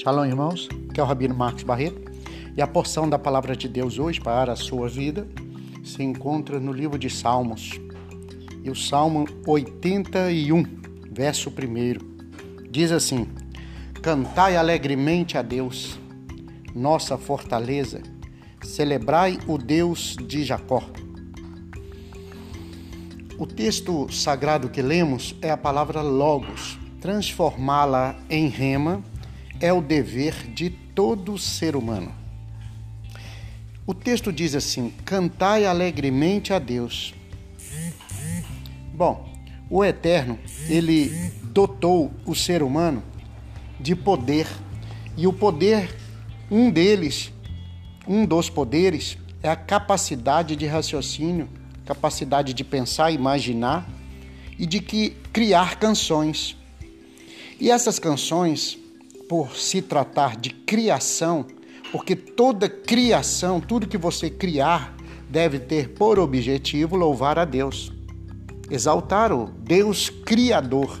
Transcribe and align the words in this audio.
Shalom, 0.00 0.26
irmãos. 0.26 0.68
Aqui 0.88 1.00
é 1.00 1.02
o 1.02 1.06
Rabino 1.06 1.34
Marcos 1.34 1.64
Barreto. 1.64 2.00
E 2.56 2.62
a 2.62 2.68
porção 2.68 3.10
da 3.10 3.18
palavra 3.18 3.56
de 3.56 3.66
Deus 3.66 3.98
hoje 3.98 4.20
para 4.20 4.52
a 4.52 4.56
sua 4.56 4.88
vida 4.88 5.26
se 5.82 6.04
encontra 6.04 6.60
no 6.60 6.72
livro 6.72 6.96
de 6.96 7.10
Salmos. 7.10 7.80
E 8.62 8.70
o 8.70 8.76
Salmo 8.76 9.26
81, 9.44 10.62
verso 11.10 11.50
1, 11.50 12.70
diz 12.70 12.92
assim: 12.92 13.26
Cantai 14.00 14.56
alegremente 14.56 15.36
a 15.36 15.42
Deus, 15.42 15.98
nossa 16.72 17.18
fortaleza, 17.18 18.00
celebrai 18.62 19.36
o 19.48 19.58
Deus 19.58 20.16
de 20.16 20.44
Jacó. 20.44 20.80
O 23.36 23.44
texto 23.44 24.08
sagrado 24.12 24.68
que 24.68 24.80
lemos 24.80 25.34
é 25.42 25.50
a 25.50 25.56
palavra 25.56 26.02
Logos. 26.02 26.78
Transformá-la 27.00 28.14
em 28.30 28.46
rema 28.46 29.02
é 29.60 29.72
o 29.72 29.80
dever 29.80 30.34
de 30.52 30.70
todo 30.70 31.38
ser 31.38 31.76
humano. 31.76 32.12
O 33.86 33.94
texto 33.94 34.32
diz 34.32 34.54
assim: 34.54 34.92
Cantai 35.04 35.64
alegremente 35.64 36.52
a 36.52 36.58
Deus. 36.58 37.14
Bom, 38.92 39.28
o 39.70 39.84
Eterno, 39.84 40.38
ele 40.68 41.32
dotou 41.44 42.12
o 42.26 42.34
ser 42.34 42.62
humano 42.62 43.02
de 43.80 43.94
poder, 43.94 44.46
e 45.16 45.26
o 45.26 45.32
poder, 45.32 45.96
um 46.50 46.70
deles, 46.70 47.32
um 48.06 48.26
dos 48.26 48.50
poderes, 48.50 49.16
é 49.42 49.48
a 49.48 49.56
capacidade 49.56 50.56
de 50.56 50.66
raciocínio, 50.66 51.48
capacidade 51.84 52.52
de 52.52 52.64
pensar, 52.64 53.10
imaginar 53.10 53.88
e 54.58 54.66
de 54.66 54.80
que 54.80 55.10
criar 55.32 55.76
canções. 55.76 56.56
E 57.60 57.70
essas 57.70 57.98
canções 57.98 58.78
por 59.28 59.56
se 59.56 59.82
tratar 59.82 60.36
de 60.36 60.50
criação, 60.50 61.46
porque 61.92 62.16
toda 62.16 62.68
criação, 62.68 63.60
tudo 63.60 63.86
que 63.86 63.98
você 63.98 64.30
criar, 64.30 64.96
deve 65.28 65.58
ter 65.58 65.90
por 65.90 66.18
objetivo 66.18 66.96
louvar 66.96 67.38
a 67.38 67.44
Deus, 67.44 67.92
exaltar 68.70 69.32
o 69.32 69.46
Deus 69.46 70.08
Criador. 70.08 71.00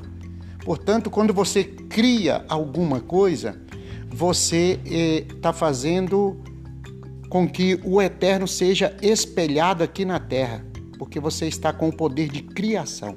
Portanto, 0.64 1.10
quando 1.10 1.32
você 1.32 1.64
cria 1.64 2.44
alguma 2.48 3.00
coisa, 3.00 3.60
você 4.10 4.78
está 5.30 5.50
eh, 5.50 5.54
fazendo 5.54 6.36
com 7.28 7.48
que 7.48 7.78
o 7.84 8.00
eterno 8.00 8.46
seja 8.46 8.96
espelhado 9.02 9.82
aqui 9.82 10.04
na 10.04 10.18
terra, 10.18 10.64
porque 10.98 11.20
você 11.20 11.46
está 11.46 11.72
com 11.72 11.88
o 11.88 11.92
poder 11.92 12.28
de 12.28 12.42
criação. 12.42 13.16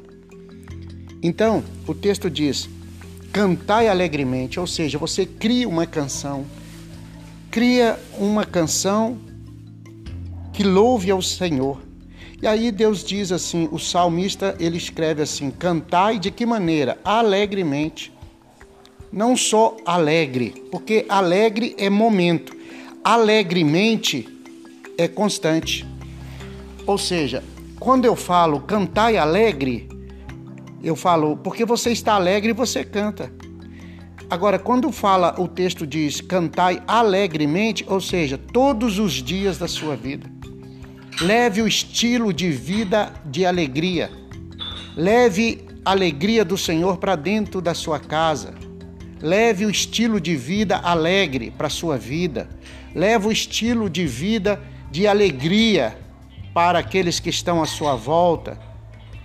Então, 1.21 1.63
o 1.87 1.93
texto 1.93 2.29
diz: 2.29 2.69
cantai 3.31 3.87
alegremente, 3.87 4.59
ou 4.59 4.67
seja, 4.67 4.97
você 4.97 5.25
cria 5.25 5.67
uma 5.67 5.85
canção, 5.85 6.45
cria 7.49 7.97
uma 8.17 8.45
canção 8.45 9.17
que 10.51 10.63
louve 10.63 11.09
ao 11.09 11.21
Senhor. 11.21 11.79
E 12.41 12.47
aí 12.47 12.71
Deus 12.71 13.03
diz 13.03 13.31
assim, 13.31 13.69
o 13.71 13.79
salmista 13.79 14.55
ele 14.59 14.77
escreve 14.77 15.21
assim: 15.21 15.51
cantai 15.51 16.19
de 16.19 16.31
que 16.31 16.45
maneira? 16.45 16.97
Alegremente. 17.03 18.11
Não 19.11 19.35
só 19.35 19.75
alegre, 19.85 20.63
porque 20.71 21.05
alegre 21.09 21.75
é 21.77 21.89
momento, 21.89 22.55
alegremente 23.03 24.25
é 24.97 25.05
constante. 25.05 25.85
Ou 26.87 26.97
seja, 26.97 27.43
quando 27.77 28.05
eu 28.05 28.15
falo 28.15 28.61
cantai 28.61 29.17
alegre, 29.17 29.90
eu 30.83 30.95
falo, 30.95 31.37
porque 31.37 31.65
você 31.65 31.91
está 31.91 32.13
alegre, 32.13 32.53
você 32.53 32.83
canta. 32.83 33.31
Agora, 34.29 34.57
quando 34.57 34.91
fala, 34.91 35.35
o 35.39 35.47
texto 35.47 35.85
diz 35.85 36.21
cantai 36.21 36.81
alegremente, 36.87 37.85
ou 37.87 37.99
seja, 37.99 38.37
todos 38.37 38.97
os 38.97 39.13
dias 39.13 39.57
da 39.57 39.67
sua 39.67 39.95
vida. 39.95 40.25
Leve 41.19 41.61
o 41.61 41.67
estilo 41.67 42.33
de 42.33 42.49
vida 42.49 43.13
de 43.25 43.45
alegria. 43.45 44.09
Leve 44.95 45.65
a 45.83 45.91
alegria 45.91 46.45
do 46.45 46.57
Senhor 46.57 46.97
para 46.97 47.15
dentro 47.15 47.61
da 47.61 47.73
sua 47.73 47.99
casa. 47.99 48.53
Leve 49.21 49.65
o 49.65 49.69
estilo 49.69 50.19
de 50.19 50.35
vida 50.35 50.77
alegre 50.77 51.51
para 51.51 51.67
a 51.67 51.69
sua 51.69 51.97
vida. 51.97 52.49
Leve 52.95 53.27
o 53.27 53.31
estilo 53.31 53.89
de 53.89 54.07
vida 54.07 54.59
de 54.89 55.05
alegria 55.05 55.97
para 56.53 56.79
aqueles 56.79 57.19
que 57.19 57.29
estão 57.29 57.61
à 57.61 57.65
sua 57.65 57.95
volta 57.95 58.70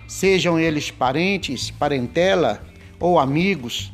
sejam 0.07 0.57
eles 0.57 0.89
parentes, 0.89 1.69
parentela 1.69 2.63
ou 2.99 3.19
amigos. 3.19 3.91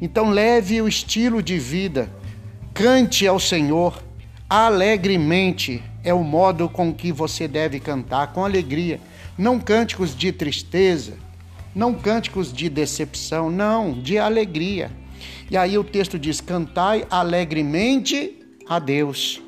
Então 0.00 0.30
leve 0.30 0.80
o 0.80 0.86
estilo 0.86 1.42
de 1.42 1.58
vida, 1.58 2.10
cante 2.74 3.26
ao 3.26 3.40
Senhor 3.40 4.02
alegremente, 4.48 5.82
é 6.02 6.12
o 6.12 6.22
modo 6.22 6.68
com 6.68 6.92
que 6.92 7.12
você 7.12 7.46
deve 7.46 7.78
cantar, 7.80 8.32
com 8.32 8.44
alegria. 8.44 9.00
Não 9.38 9.58
cânticos 9.58 10.14
de 10.16 10.32
tristeza, 10.32 11.14
não 11.74 11.94
cânticos 11.94 12.52
de 12.52 12.68
decepção, 12.68 13.50
não, 13.50 13.92
de 13.92 14.18
alegria. 14.18 14.90
E 15.50 15.56
aí 15.56 15.78
o 15.78 15.84
texto 15.84 16.18
diz: 16.18 16.40
cantai 16.40 17.06
alegremente 17.10 18.38
a 18.68 18.78
Deus. 18.78 19.40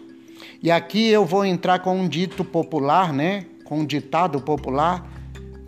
E 0.62 0.70
aqui 0.70 1.08
eu 1.08 1.26
vou 1.26 1.44
entrar 1.44 1.80
com 1.80 1.98
um 1.98 2.08
dito 2.08 2.44
popular, 2.44 3.12
né? 3.12 3.46
Com 3.64 3.80
um 3.80 3.86
ditado 3.86 4.40
popular 4.40 5.11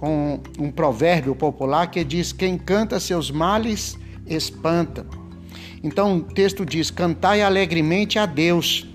com 0.04 0.38
um 0.58 0.70
provérbio 0.70 1.34
popular 1.34 1.86
que 1.86 2.04
diz: 2.04 2.30
Quem 2.30 2.58
canta 2.58 3.00
seus 3.00 3.30
males 3.30 3.98
espanta. 4.26 5.06
Então 5.82 6.18
o 6.18 6.20
texto 6.20 6.66
diz: 6.66 6.90
Cantai 6.90 7.40
alegremente 7.40 8.18
a 8.18 8.26
Deus. 8.26 8.86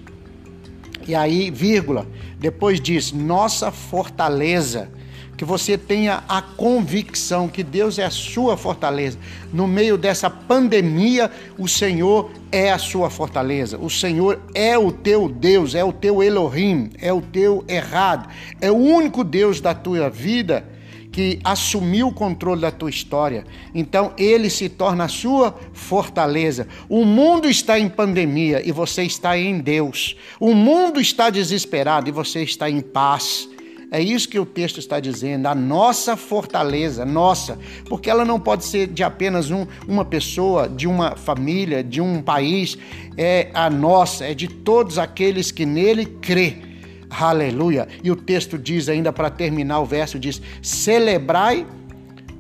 E 1.08 1.16
aí, 1.16 1.50
vírgula, 1.50 2.06
depois 2.38 2.80
diz: 2.80 3.12
Nossa 3.12 3.72
fortaleza. 3.72 4.92
Que 5.36 5.46
você 5.46 5.78
tenha 5.78 6.22
a 6.28 6.42
convicção 6.42 7.48
que 7.48 7.64
Deus 7.64 7.98
é 7.98 8.04
a 8.04 8.10
sua 8.10 8.58
fortaleza. 8.58 9.18
No 9.54 9.70
meio 9.70 9.98
dessa 9.98 10.30
pandemia, 10.30 11.32
o 11.58 11.66
Senhor 11.66 12.30
é 12.52 12.70
a 12.70 12.78
sua 12.78 13.10
fortaleza. 13.10 13.78
O 13.78 13.90
Senhor 13.90 14.42
é 14.54 14.78
o 14.78 14.92
teu 14.92 15.30
Deus, 15.30 15.76
é 15.76 15.84
o 15.84 15.94
teu 15.94 16.22
Elohim, 16.22 16.90
é 17.02 17.14
o 17.14 17.22
teu 17.22 17.64
errado, 17.70 18.28
é 18.60 18.70
o 18.70 18.76
único 18.76 19.24
Deus 19.24 19.62
da 19.62 19.74
tua 19.74 20.10
vida 20.10 20.66
que 21.12 21.40
assumiu 21.44 22.08
o 22.08 22.14
controle 22.14 22.62
da 22.62 22.72
tua 22.72 22.90
história. 22.90 23.46
Então 23.74 24.14
ele 24.18 24.50
se 24.50 24.70
torna 24.70 25.06
a 25.06 25.10
sua 25.10 25.56
fortaleza. 25.74 26.68
O 26.88 27.04
mundo 27.04 27.50
está 27.50 27.80
em 27.80 27.90
pandemia 27.90 28.62
e 28.66 28.72
você 28.72 29.04
está 29.04 29.38
em 29.38 29.60
Deus. 29.60 30.16
O 30.40 30.54
mundo 30.54 31.00
está 31.00 31.30
desesperado 31.30 32.10
e 32.10 32.12
você 32.12 32.44
está 32.44 32.70
em 32.70 32.82
paz. 32.82 33.50
É 33.92 34.00
isso 34.00 34.30
que 34.30 34.38
o 34.38 34.46
texto 34.46 34.78
está 34.78 35.00
dizendo, 35.00 35.48
a 35.48 35.56
nossa 35.56 36.16
fortaleza, 36.16 37.04
nossa, 37.04 37.58
porque 37.86 38.08
ela 38.08 38.24
não 38.24 38.40
pode 38.40 38.64
ser 38.64 38.86
de 38.86 39.04
apenas 39.04 39.50
um, 39.50 39.66
uma 39.88 40.06
pessoa, 40.06 40.70
de 40.70 40.88
uma 40.88 41.16
família, 41.16 41.84
de 41.84 42.00
um 42.00 42.22
país, 42.22 42.78
é 43.18 43.50
a 43.52 43.68
nossa, 43.68 44.26
é 44.26 44.36
de 44.36 44.48
todos 44.48 45.00
aqueles 45.00 45.52
que 45.52 45.66
nele 45.66 46.06
crê. 46.06 46.69
Aleluia. 47.10 47.88
E 48.04 48.12
o 48.12 48.16
texto 48.16 48.58
diz 48.58 48.88
ainda 48.88 49.12
para 49.12 49.30
terminar 49.30 49.80
o 49.80 49.86
verso 49.86 50.20
diz: 50.20 50.42
"Celebrai 50.62 51.66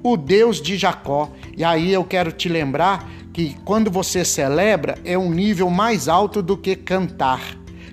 o 0.03 0.15
Deus 0.15 0.61
de 0.61 0.77
Jacó". 0.77 1.31
E 1.57 1.63
aí 1.63 1.91
eu 1.91 2.03
quero 2.03 2.31
te 2.31 2.47
lembrar 2.47 3.09
que 3.33 3.55
quando 3.65 3.89
você 3.89 4.23
celebra 4.23 4.97
é 5.03 5.17
um 5.17 5.31
nível 5.31 5.69
mais 5.69 6.07
alto 6.07 6.41
do 6.41 6.57
que 6.57 6.75
cantar. 6.75 7.41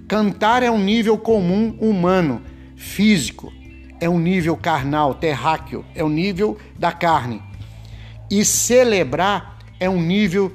Cantar 0.09 0.63
é 0.63 0.71
um 0.71 0.79
nível 0.79 1.19
comum 1.19 1.77
humano, 1.81 2.43
físico, 2.77 3.53
é 4.01 4.09
um 4.09 4.19
nível 4.19 4.57
carnal, 4.57 5.15
terráqueo, 5.15 5.85
é 5.95 6.03
o 6.03 6.07
um 6.07 6.11
nível 6.11 6.57
da 6.79 6.93
carne. 6.93 7.43
E 8.31 8.45
celebrar 8.45 9.59
é 9.81 9.89
um 9.89 10.01
nível 10.01 10.53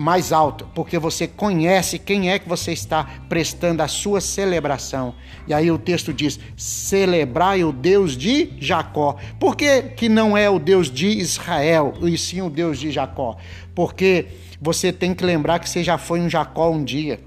mais 0.00 0.32
alto, 0.32 0.66
porque 0.74 0.98
você 0.98 1.28
conhece 1.28 1.98
quem 1.98 2.30
é 2.30 2.38
que 2.38 2.48
você 2.48 2.72
está 2.72 3.04
prestando 3.28 3.82
a 3.82 3.88
sua 3.88 4.18
celebração. 4.18 5.14
E 5.46 5.52
aí 5.52 5.70
o 5.70 5.76
texto 5.76 6.10
diz: 6.10 6.40
celebrai 6.56 7.62
o 7.62 7.70
Deus 7.70 8.16
de 8.16 8.50
Jacó. 8.58 9.16
Por 9.38 9.54
que, 9.54 9.82
que 9.82 10.08
não 10.08 10.34
é 10.34 10.48
o 10.48 10.58
Deus 10.58 10.90
de 10.90 11.06
Israel, 11.06 11.92
e 12.00 12.16
sim 12.16 12.40
o 12.40 12.48
Deus 12.48 12.78
de 12.78 12.90
Jacó? 12.90 13.36
Porque 13.74 14.24
você 14.58 14.90
tem 14.90 15.14
que 15.14 15.22
lembrar 15.22 15.58
que 15.58 15.68
você 15.68 15.84
já 15.84 15.98
foi 15.98 16.18
um 16.18 16.30
Jacó 16.30 16.70
um 16.70 16.82
dia. 16.82 17.20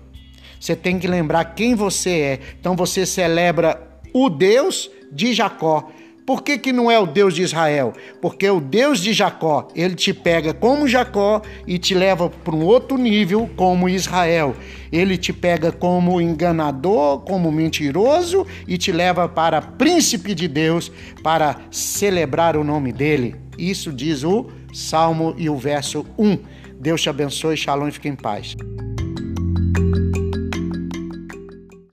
Você 0.59 0.75
tem 0.75 0.97
que 0.97 1.07
lembrar 1.07 1.53
quem 1.53 1.75
você 1.75 2.09
é. 2.09 2.39
Então 2.59 2.75
você 2.75 3.05
celebra 3.05 3.99
o 4.11 4.31
Deus 4.31 4.89
de 5.11 5.31
Jacó. 5.31 5.91
Por 6.25 6.41
que, 6.41 6.57
que 6.57 6.71
não 6.71 6.89
é 6.89 6.97
o 6.97 7.05
Deus 7.05 7.33
de 7.33 7.41
Israel? 7.41 7.93
Porque 8.21 8.49
o 8.49 8.61
Deus 8.61 8.99
de 8.99 9.11
Jacó, 9.11 9.67
ele 9.75 9.93
te 9.93 10.13
pega 10.13 10.53
como 10.53 10.87
Jacó 10.87 11.41
e 11.67 11.77
te 11.77 11.93
leva 11.93 12.29
para 12.29 12.55
um 12.55 12.63
outro 12.63 12.97
nível 12.97 13.49
como 13.57 13.89
Israel. 13.89 14.55
Ele 14.91 15.17
te 15.17 15.33
pega 15.33 15.71
como 15.71 16.21
enganador, 16.21 17.19
como 17.21 17.51
mentiroso 17.51 18.47
e 18.65 18.77
te 18.77 18.91
leva 18.91 19.27
para 19.27 19.61
príncipe 19.61 20.33
de 20.33 20.47
Deus 20.47 20.91
para 21.21 21.57
celebrar 21.69 22.55
o 22.55 22.63
nome 22.63 22.93
dele. 22.93 23.35
Isso 23.57 23.91
diz 23.91 24.23
o 24.23 24.49
Salmo 24.73 25.35
e 25.37 25.49
o 25.49 25.57
verso 25.57 26.05
1. 26.17 26.37
Deus 26.79 27.01
te 27.01 27.09
abençoe, 27.09 27.57
shalom 27.57 27.87
e 27.87 27.91
fique 27.91 28.07
em 28.07 28.15
paz. 28.15 28.55